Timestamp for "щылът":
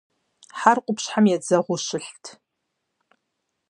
1.85-2.25